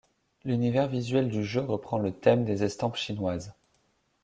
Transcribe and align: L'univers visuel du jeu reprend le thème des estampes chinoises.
L'univers 0.45 0.87
visuel 0.87 1.29
du 1.29 1.43
jeu 1.45 1.61
reprend 1.61 1.99
le 1.99 2.11
thème 2.11 2.43
des 2.43 2.63
estampes 2.63 2.95
chinoises. 2.95 3.53